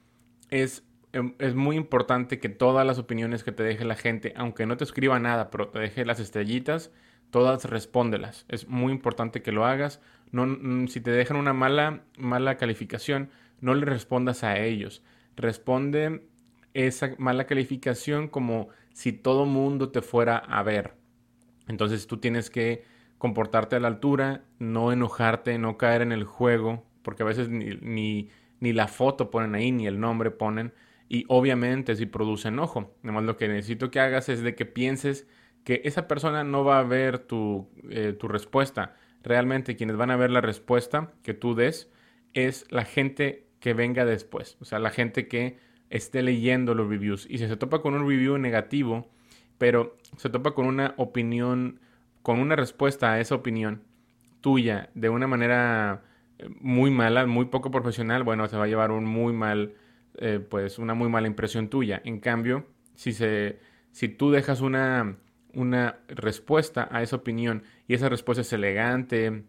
es 0.62 0.84
Em, 1.14 1.34
es 1.38 1.54
muy 1.54 1.76
importante 1.76 2.40
que 2.40 2.48
todas 2.48 2.84
las 2.84 2.98
opiniones 2.98 3.44
que 3.44 3.52
te 3.52 3.62
deje 3.62 3.84
la 3.84 3.94
gente, 3.94 4.32
aunque 4.36 4.66
no 4.66 4.76
te 4.76 4.82
escriba 4.82 5.20
nada, 5.20 5.48
pero 5.48 5.68
te 5.68 5.78
deje 5.78 6.04
las 6.04 6.18
estrellitas, 6.18 6.90
todas 7.30 7.66
respóndelas. 7.66 8.46
Es 8.48 8.66
muy 8.68 8.92
importante 8.92 9.40
que 9.40 9.52
lo 9.52 9.64
hagas. 9.64 10.00
No, 10.32 10.88
si 10.88 11.00
te 11.00 11.12
dejan 11.12 11.36
una 11.36 11.52
mala, 11.52 12.02
mala 12.18 12.56
calificación, 12.56 13.30
no 13.60 13.76
le 13.76 13.86
respondas 13.86 14.42
a 14.42 14.58
ellos. 14.58 15.04
Responde 15.36 16.26
esa 16.74 17.14
mala 17.18 17.46
calificación 17.46 18.26
como 18.26 18.70
si 18.92 19.12
todo 19.12 19.46
mundo 19.46 19.90
te 19.90 20.02
fuera 20.02 20.36
a 20.36 20.64
ver. 20.64 20.94
Entonces 21.68 22.08
tú 22.08 22.16
tienes 22.16 22.50
que 22.50 22.82
comportarte 23.18 23.76
a 23.76 23.80
la 23.80 23.86
altura, 23.86 24.42
no 24.58 24.90
enojarte, 24.90 25.58
no 25.58 25.78
caer 25.78 26.02
en 26.02 26.10
el 26.10 26.24
juego, 26.24 26.84
porque 27.02 27.22
a 27.22 27.26
veces 27.26 27.48
ni, 27.48 28.30
ni 28.64 28.72
la 28.72 28.88
foto 28.88 29.30
ponen 29.30 29.54
ahí, 29.54 29.70
ni 29.72 29.86
el 29.86 30.00
nombre 30.00 30.30
ponen 30.30 30.72
y 31.06 31.26
obviamente 31.28 31.94
si 31.96 32.06
produce 32.06 32.48
enojo. 32.48 32.94
Además 33.02 33.24
lo 33.24 33.36
que 33.36 33.46
necesito 33.46 33.90
que 33.90 34.00
hagas 34.00 34.30
es 34.30 34.40
de 34.40 34.54
que 34.54 34.64
pienses 34.64 35.28
que 35.64 35.82
esa 35.84 36.08
persona 36.08 36.44
no 36.44 36.64
va 36.64 36.78
a 36.78 36.82
ver 36.82 37.18
tu, 37.18 37.68
eh, 37.90 38.14
tu 38.18 38.26
respuesta. 38.26 38.96
Realmente 39.22 39.76
quienes 39.76 39.96
van 39.96 40.10
a 40.10 40.16
ver 40.16 40.30
la 40.30 40.40
respuesta 40.40 41.12
que 41.22 41.34
tú 41.34 41.54
des 41.54 41.92
es 42.32 42.64
la 42.70 42.86
gente 42.86 43.46
que 43.60 43.74
venga 43.74 44.06
después, 44.06 44.56
o 44.60 44.64
sea, 44.64 44.78
la 44.78 44.90
gente 44.90 45.28
que 45.28 45.58
esté 45.90 46.22
leyendo 46.22 46.74
los 46.74 46.88
reviews. 46.88 47.26
Y 47.28 47.36
si 47.36 47.46
se 47.46 47.56
topa 47.56 47.82
con 47.82 47.92
un 47.92 48.08
review 48.08 48.38
negativo, 48.38 49.10
pero 49.58 49.96
se 50.16 50.30
topa 50.30 50.52
con 50.52 50.66
una 50.66 50.94
opinión, 50.96 51.80
con 52.22 52.40
una 52.40 52.56
respuesta 52.56 53.12
a 53.12 53.20
esa 53.20 53.34
opinión 53.34 53.82
tuya 54.40 54.88
de 54.94 55.10
una 55.10 55.26
manera 55.26 56.02
muy 56.60 56.90
mala, 56.90 57.26
muy 57.26 57.46
poco 57.46 57.70
profesional, 57.70 58.22
bueno, 58.22 58.46
se 58.48 58.56
va 58.56 58.64
a 58.64 58.68
llevar 58.68 58.90
un 58.90 59.04
muy 59.04 59.32
mal 59.32 59.74
eh, 60.18 60.38
pues 60.38 60.78
una 60.78 60.94
muy 60.94 61.08
mala 61.08 61.26
impresión 61.26 61.68
tuya. 61.68 62.00
En 62.04 62.20
cambio, 62.20 62.66
si, 62.94 63.12
se, 63.12 63.58
si 63.90 64.08
tú 64.08 64.30
dejas 64.30 64.60
una, 64.60 65.16
una 65.52 65.98
respuesta 66.08 66.88
a 66.90 67.02
esa 67.02 67.16
opinión 67.16 67.64
y 67.88 67.94
esa 67.94 68.08
respuesta 68.08 68.42
es 68.42 68.52
elegante, 68.52 69.44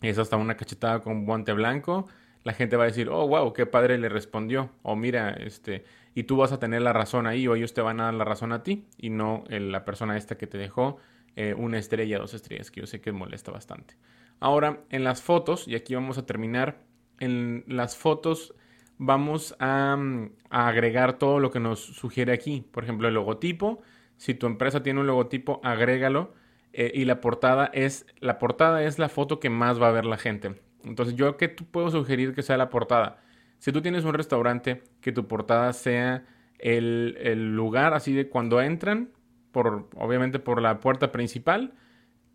es 0.00 0.18
hasta 0.18 0.36
una 0.36 0.56
cachetada 0.56 1.00
con 1.00 1.26
guante 1.26 1.52
blanco, 1.52 2.06
la 2.44 2.52
gente 2.54 2.76
va 2.76 2.84
a 2.84 2.86
decir, 2.86 3.08
oh, 3.10 3.26
wow, 3.28 3.52
qué 3.52 3.66
padre 3.66 3.98
le 3.98 4.08
respondió. 4.08 4.70
O 4.82 4.96
mira, 4.96 5.30
este, 5.30 5.84
y 6.14 6.24
tú 6.24 6.36
vas 6.36 6.52
a 6.52 6.58
tener 6.60 6.80
la 6.82 6.92
razón 6.92 7.26
ahí, 7.26 7.46
o 7.48 7.54
ellos 7.56 7.74
te 7.74 7.82
van 7.82 8.00
a 8.00 8.04
dar 8.04 8.14
la 8.14 8.24
razón 8.24 8.52
a 8.52 8.62
ti, 8.62 8.86
y 8.96 9.10
no 9.10 9.44
la 9.48 9.84
persona 9.84 10.16
esta 10.16 10.38
que 10.38 10.46
te 10.46 10.56
dejó 10.56 10.98
eh, 11.36 11.54
una 11.54 11.78
estrella, 11.78 12.18
dos 12.18 12.34
estrellas, 12.34 12.70
que 12.70 12.80
yo 12.80 12.86
sé 12.86 13.00
que 13.00 13.12
molesta 13.12 13.52
bastante. 13.52 13.96
Ahora, 14.40 14.80
en 14.90 15.04
las 15.04 15.22
fotos, 15.22 15.68
y 15.68 15.74
aquí 15.74 15.94
vamos 15.94 16.18
a 16.18 16.26
terminar, 16.26 16.82
en 17.20 17.64
las 17.68 17.96
fotos 17.96 18.54
vamos 18.98 19.54
mm, 19.58 20.24
a, 20.50 20.68
agregar 20.68 21.18
todo 21.18 21.40
lo 21.40 21.50
que 21.50 21.60
nos 21.60 21.80
sugiere 21.80 22.32
aquí. 22.32 22.66
Por 22.70 22.84
ejemplo, 22.84 23.08
el 23.08 23.14
logotipo. 23.14 23.82
Si 24.16 24.34
tu 24.34 24.46
empresa 24.46 24.82
tiene 24.82 25.00
un 25.00 25.06
logotipo, 25.06 25.60
agrégalo. 25.62 26.34
Eh, 26.72 26.92
y 26.94 27.04
la 27.06 27.20
portada 27.22 27.70
es 27.72 28.06
la 28.20 28.38
portada 28.38 28.82
es 28.82 28.98
la 28.98 29.08
foto 29.08 29.40
que 29.40 29.48
más 29.48 29.80
va 29.80 29.88
a 29.88 29.92
ver 29.92 30.04
la 30.04 30.18
gente. 30.18 30.60
Entonces, 30.84 31.14
yo 31.16 31.36
qué 31.36 31.48
puedo 31.48 31.90
sugerir 31.90 32.34
que 32.34 32.42
sea 32.42 32.56
la 32.56 32.70
portada. 32.70 33.22
Si 33.58 33.72
tú 33.72 33.82
tienes 33.82 34.04
un 34.04 34.14
restaurante, 34.14 34.82
que 35.00 35.12
tu 35.12 35.26
portada 35.26 35.72
sea 35.72 36.24
el, 36.58 37.54
lugar 37.54 37.94
así 37.94 38.12
de 38.12 38.28
cuando 38.28 38.60
entran, 38.60 39.10
obviamente 39.58 40.38
por 40.38 40.60
la 40.60 40.80
puerta 40.80 41.12
principal, 41.12 41.74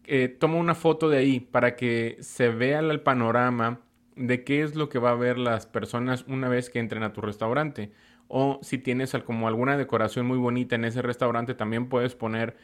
eh, 0.06 0.28
toma 0.28 0.56
una 0.56 0.76
foto 0.76 1.10
de 1.10 1.18
ahí 1.18 1.40
para 1.40 1.76
que 1.76 2.18
se 2.22 2.50
vea 2.50 2.80
el 2.80 3.02
panorama 3.02 3.82
de 4.16 4.44
qué 4.44 4.62
es 4.62 4.76
lo 4.76 4.90
que 4.90 5.00
va 5.00 5.12
a 5.12 5.16
ver 5.16 5.38
las 5.38 5.66
personas 5.66 6.26
una 6.28 6.50
vez 6.50 6.70
que 6.70 6.80
entren 6.80 7.04
a 7.04 7.14
tu 7.14 7.22
restaurante. 7.22 7.92
O 8.28 8.60
si 8.62 8.78
tienes 8.78 9.14
como 9.26 9.48
alguna 9.48 9.78
decoración 9.78 10.26
muy 10.26 10.38
bonita 10.38 10.76
en 10.76 10.86
ese 10.86 11.02
restaurante, 11.02 11.54
también 11.54 11.90
puedes 11.90 12.16
poner 12.16 12.56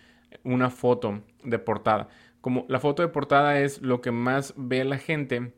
una 0.44 0.70
foto 0.70 1.22
de 1.44 1.60
portada. 1.60 2.08
Como 2.42 2.66
la 2.70 2.80
foto 2.80 3.02
de 3.02 3.10
portada 3.10 3.60
es 3.60 3.82
lo 3.82 4.02
que 4.02 4.12
más 4.12 4.54
ve 4.58 4.84
la 4.84 4.98
gente, 4.98 5.54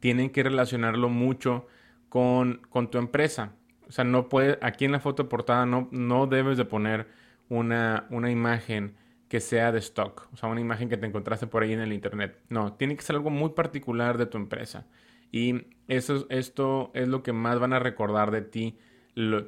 tienen 0.00 0.30
que 0.30 0.42
relacionarlo 0.42 1.08
mucho 1.08 1.66
con, 2.08 2.60
con 2.68 2.90
tu 2.90 2.98
empresa. 2.98 3.54
O 3.88 3.92
sea, 3.92 4.04
no 4.04 4.28
puede, 4.28 4.58
aquí 4.62 4.84
en 4.84 4.92
la 4.92 5.00
foto 5.00 5.24
de 5.24 5.28
portada 5.28 5.66
no, 5.66 5.88
no 5.90 6.26
debes 6.26 6.56
de 6.56 6.64
poner 6.64 7.06
una, 7.52 8.06
una 8.10 8.30
imagen 8.30 8.96
que 9.28 9.40
sea 9.40 9.72
de 9.72 9.78
stock, 9.78 10.28
o 10.32 10.36
sea, 10.36 10.48
una 10.48 10.60
imagen 10.60 10.88
que 10.88 10.96
te 10.96 11.06
encontraste 11.06 11.46
por 11.46 11.62
ahí 11.62 11.72
en 11.72 11.80
el 11.80 11.92
internet. 11.92 12.38
No, 12.48 12.74
tiene 12.74 12.96
que 12.96 13.02
ser 13.02 13.16
algo 13.16 13.30
muy 13.30 13.50
particular 13.50 14.18
de 14.18 14.26
tu 14.26 14.38
empresa. 14.38 14.86
Y 15.30 15.66
eso, 15.88 16.26
esto 16.30 16.90
es 16.94 17.08
lo 17.08 17.22
que 17.22 17.32
más 17.32 17.58
van 17.58 17.72
a 17.72 17.78
recordar 17.78 18.30
de 18.30 18.42
ti 18.42 18.78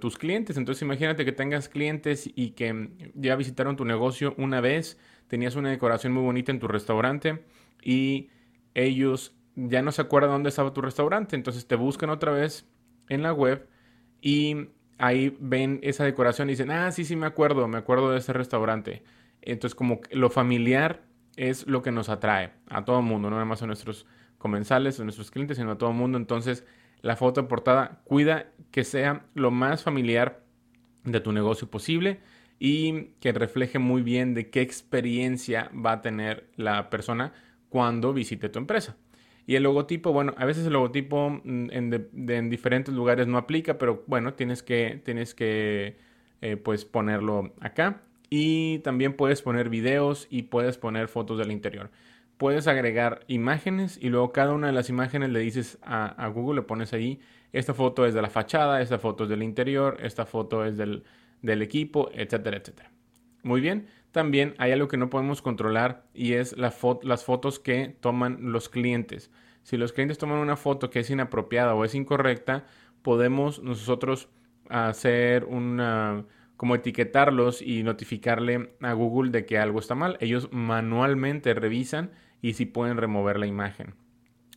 tus 0.01 0.19
clientes. 0.19 0.57
Entonces 0.59 0.83
imagínate 0.83 1.25
que 1.25 1.33
tengas 1.33 1.69
clientes 1.69 2.31
y 2.35 2.51
que 2.51 2.91
ya 3.15 3.37
visitaron 3.37 3.77
tu 3.77 3.85
negocio 3.85 4.35
una 4.37 4.61
vez, 4.61 4.99
tenías 5.29 5.57
una 5.57 5.71
decoración 5.71 6.13
muy 6.13 6.23
bonita 6.23 6.53
en 6.53 6.61
tu 6.61 6.69
restaurante 6.69 7.45
y 7.83 8.29
ellos 8.75 9.35
ya 9.55 9.83
no 9.83 9.93
se 9.93 10.03
acuerdan 10.03 10.31
dónde 10.31 10.51
estaba 10.51 10.75
tu 10.75 10.83
restaurante. 10.83 11.37
Entonces 11.37 11.67
te 11.67 11.77
buscan 11.77 12.11
otra 12.11 12.33
vez 12.33 12.69
en 13.09 13.23
la 13.23 13.33
web 13.33 13.69
y 14.21 14.69
ahí 14.99 15.37
ven 15.41 15.81
esa 15.83 16.05
decoración 16.05 16.49
y 16.49 16.53
dicen, 16.53 16.71
ah, 16.71 16.91
sí, 16.93 17.05
sí, 17.05 17.17
me 17.17 17.27
acuerdo, 17.27 17.67
me 17.69 17.79
acuerdo 17.79 18.11
de 18.13 18.19
ese 18.19 18.33
restaurante. 18.33 19.03
Entonces 19.43 19.75
como 19.75 20.01
lo 20.11 20.31
familiar 20.31 21.03
es 21.37 21.67
lo 21.67 21.83
que 21.83 21.91
nos 21.91 22.09
atrae 22.09 22.53
a 22.69 22.85
todo 22.85 23.01
el 23.01 23.05
mundo, 23.05 23.29
no 23.29 23.37
nada 23.37 23.45
más 23.45 23.63
a 23.63 23.67
nuestros 23.67 24.07
comensales, 24.39 25.01
a 25.01 25.05
nuestros 25.05 25.31
clientes, 25.31 25.57
sino 25.57 25.73
a 25.73 25.79
todo 25.79 25.91
el 25.91 25.97
mundo. 25.97 26.19
Entonces, 26.19 26.65
la 27.01 27.17
foto 27.17 27.43
de 27.43 27.49
portada 27.49 28.03
cuida 28.05 28.53
que 28.71 28.85
sea 28.85 29.27
lo 29.35 29.51
más 29.51 29.83
familiar 29.83 30.45
de 31.05 31.21
tu 31.21 31.33
negocio 31.33 31.71
posible 31.71 32.21
y 32.59 33.15
que 33.21 33.33
refleje 33.33 33.79
muy 33.79 34.03
bien 34.03 34.35
de 34.35 34.51
qué 34.51 34.61
experiencia 34.61 35.71
va 35.75 35.93
a 35.93 36.03
tener 36.03 36.49
la 36.57 36.91
persona 36.91 37.33
cuando 37.69 38.13
visite 38.13 38.49
tu 38.49 38.59
empresa. 38.59 38.97
Y 39.47 39.57
el 39.57 39.63
logotipo, 39.65 40.13
bueno, 40.13 40.35
a 40.37 40.45
veces 40.45 40.67
el 40.67 40.73
logotipo 40.73 41.41
mm, 41.45 41.71
en, 41.71 42.51
diferentes 42.51 42.95
lugares 42.95 43.27
no 43.27 43.39
aplica, 43.39 43.79
pero 43.79 44.03
bueno, 44.07 44.35
tienes 44.35 44.63
que, 44.63 45.01
tienes 45.05 45.35
que 45.35 45.97
eh, 46.41 46.57
pues 46.57 46.85
ponerlo 46.85 47.53
acá. 47.61 48.03
Y 48.31 48.79
también 48.81 49.15
puedes 49.15 49.43
poner 49.43 49.69
videos 49.69 50.27
y 50.31 50.43
puedes 50.45 50.79
poner 50.79 51.09
fotos 51.09 51.39
del 51.39 51.53
interior 51.53 51.91
puedes 52.37 52.67
agregar 52.67 53.21
imágenes 53.29 53.99
y 54.01 54.09
luego 54.09 54.33
cada 54.33 54.53
una 54.53 54.69
de 54.69 54.73
las 54.73 54.89
imágenes 54.89 55.31
le 55.31 55.41
dices 55.41 55.79
a, 55.83 56.29
Google, 56.29 56.61
le 56.61 56.67
pones 56.67 56.93
ahí, 56.93 57.21
esta 57.53 57.75
foto 57.75 58.07
es 58.07 58.15
de 58.15 58.23
la 58.23 58.31
fachada, 58.31 58.83
esta 58.83 58.99
foto 58.99 59.25
es 59.25 59.31
del 59.31 59.43
interior, 59.43 59.99
esta 60.03 60.27
foto 60.27 60.65
es 60.65 60.77
del, 60.77 61.05
equipo, 61.63 62.11
etcétera, 62.13 62.57
etcétera. 62.57 62.91
Muy 63.43 63.61
bien, 63.61 63.87
también 64.15 64.55
hay 64.59 64.71
algo 64.71 64.87
que 64.87 64.97
no 64.97 65.11
podemos 65.11 65.43
controlar 65.43 66.07
y 66.15 66.35
es 66.35 66.57
las 66.57 66.77
fotos 67.25 67.59
que 67.59 67.97
toman 68.01 68.53
los 68.53 68.69
clientes. 68.69 69.33
Si 69.65 69.77
los 69.77 69.93
clientes 69.93 70.19
toman 70.19 70.39
una 70.39 70.57
foto 70.57 70.89
que 70.89 71.01
es 71.01 71.11
inapropiada 71.11 71.75
o 71.75 71.85
es 71.85 71.97
incorrecta, 71.97 72.65
podemos 73.03 73.61
nosotros 73.61 74.29
hacer 74.71 75.45
una 75.47 76.25
como 76.57 76.77
etiquetarlos 76.77 77.61
y 77.61 77.83
notificarle 77.83 78.77
a 78.81 78.93
Google 78.93 79.33
de 79.33 79.47
que 79.47 79.59
algo 79.59 79.81
está 79.81 79.97
mal. 79.97 80.17
Ellos 80.21 80.49
manualmente 80.53 81.53
revisan 81.53 82.13
y 82.41 82.53
si 82.53 82.67
pueden 82.67 82.97
remover 82.97 83.41
la 83.41 83.47
imagen. 83.47 83.97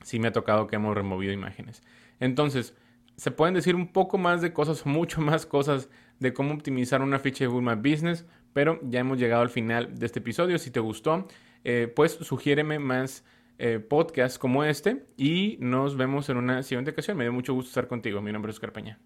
Sí 0.04 0.20
me 0.20 0.28
ha 0.28 0.34
tocado 0.34 0.68
que 0.68 0.76
hemos 0.76 0.94
removido 0.94 1.34
imágenes. 1.34 1.82
Entonces, 2.20 2.76
se 3.16 3.32
pueden 3.32 3.56
decir 3.56 3.76
un 3.76 3.88
poco 3.88 4.20
más 4.20 4.44
de 4.44 4.54
cosas, 4.54 4.86
mucho 4.86 5.20
más 5.20 5.48
cosas 5.48 5.90
de 6.20 6.34
cómo 6.34 6.54
optimizar 6.54 7.02
una 7.02 7.20
ficha 7.20 7.44
de 7.44 7.48
Google 7.48 7.76
My 7.76 7.92
Business, 7.92 8.26
pero 8.58 8.80
ya 8.82 9.02
hemos 9.02 9.20
llegado 9.20 9.44
al 9.44 9.52
final 9.52 10.00
de 10.00 10.08
este 10.08 10.18
episodio. 10.18 10.58
Si 10.58 10.72
te 10.72 10.80
gustó, 10.80 11.28
eh, 11.64 11.94
pues 11.96 12.14
sugiéreme 12.14 12.80
más 12.80 13.24
eh, 13.60 13.78
podcasts 13.78 14.40
como 14.40 14.64
este 14.64 15.06
y 15.16 15.58
nos 15.60 15.96
vemos 15.96 16.28
en 16.30 16.38
una 16.38 16.64
siguiente 16.64 16.90
ocasión. 16.90 17.18
Me 17.18 17.26
dio 17.26 17.34
mucho 17.34 17.54
gusto 17.54 17.70
estar 17.70 17.88
contigo. 17.88 18.20
Mi 18.20 18.32
nombre 18.32 18.50
es 18.50 18.56
Oscar 18.56 18.74
Peña. 18.74 18.98